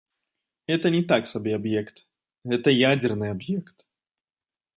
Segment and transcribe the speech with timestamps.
[0.69, 1.97] Гэта не так сабе аб'ект,
[2.53, 3.77] гэта ядзерны аб'ект.